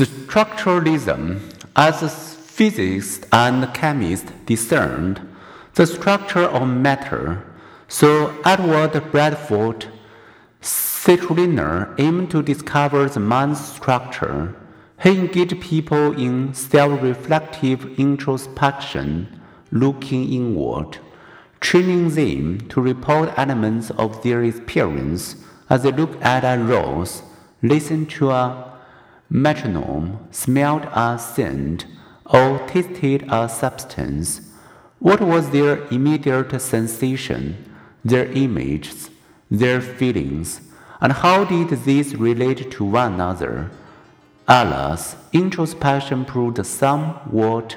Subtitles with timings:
[0.00, 1.40] The structuralism,
[1.76, 5.20] as physicists and chemists discerned
[5.74, 7.44] the structure of matter,
[7.86, 9.88] so Edward Bradford
[10.62, 14.54] Titchener aimed to discover the mind's structure.
[15.02, 19.38] He engaged people in self reflective introspection,
[19.70, 20.96] looking inward,
[21.60, 25.36] training them to report elements of their experience
[25.68, 27.22] as they look at a rose,
[27.62, 28.70] listen to a
[29.30, 31.86] metronome, smelled a scent,
[32.26, 34.40] or tasted a substance.
[34.98, 37.72] What was their immediate sensation,
[38.04, 39.10] their images,
[39.50, 40.60] their feelings,
[41.00, 43.70] and how did these relate to one another?
[44.48, 47.76] Alas, introspection proved somewhat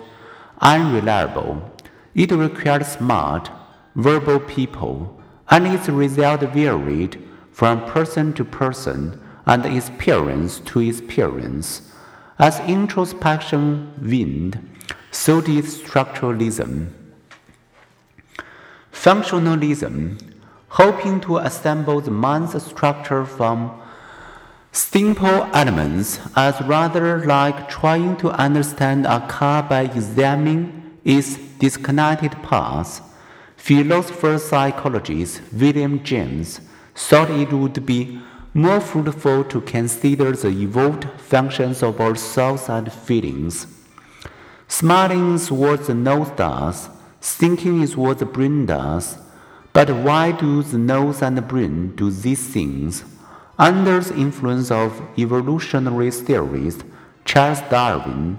[0.60, 1.72] unreliable.
[2.16, 3.52] It required smart,
[3.96, 11.92] verbal people, and its result varied from person to person and experience to experience.
[12.40, 14.60] As introspection waned,
[15.12, 16.90] so did structuralism.
[18.92, 20.20] Functionalism,
[20.70, 23.80] hoping to assemble the mind's structure from
[24.72, 33.02] simple elements, as rather like trying to understand a car by examining its disconnected parts.
[33.56, 36.60] Philosopher psychologist William James
[36.96, 38.20] thought it would be
[38.54, 43.66] more fruitful to consider the evolved functions of our thoughts and feelings.
[44.68, 49.18] Smiling is what the nose does, thinking is what the brain does.
[49.72, 53.04] But why do the nose and the brain do these things?
[53.58, 56.84] Under the influence of evolutionary theorist
[57.26, 58.38] Charles Darwin,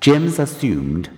[0.00, 1.08] James assumed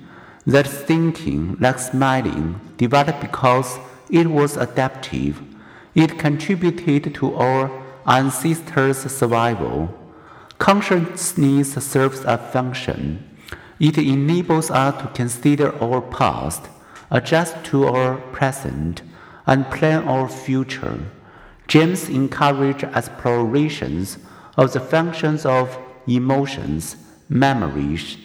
[0.47, 3.79] that thinking, like smiling, developed because
[4.11, 5.43] it was adaptive.
[5.95, 9.93] It contributed to our ancestors' survival.
[10.59, 13.29] Consciousness serves a function.
[13.81, 16.69] It enables us to consider our past,
[17.11, 19.03] adjust to our present,
[19.47, 21.01] and plan our future.
[21.67, 24.19] James encouraged explorations
[24.57, 25.77] of the functions of
[26.07, 26.97] emotions,
[27.29, 28.17] memories,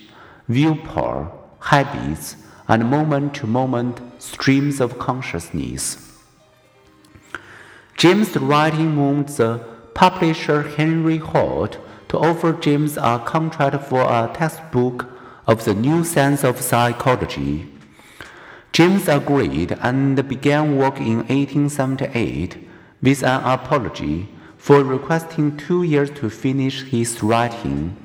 [0.48, 2.36] viewpoint, habits,
[2.68, 6.06] and moment to moment streams of consciousness.
[7.96, 9.58] James' writing moved the
[9.94, 11.78] publisher Henry Holt
[12.08, 15.06] to offer James a contract for a textbook
[15.46, 17.70] of the new science of psychology.
[18.72, 22.68] James agreed and began work in 1878
[23.02, 27.96] with an apology for requesting two years to finish his writing.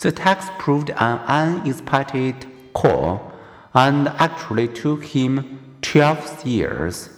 [0.00, 3.32] The text proved an unexpected call
[3.74, 7.10] and actually took him 12 years.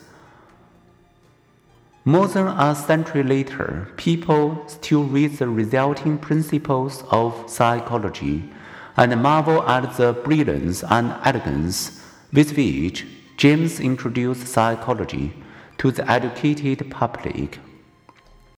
[2.04, 8.50] More than a century later, people still read the resulting principles of psychology
[8.96, 12.02] and marvel at the brilliance and elegance
[12.32, 13.06] with which
[13.36, 15.34] James introduced psychology
[15.76, 17.58] to the educated public.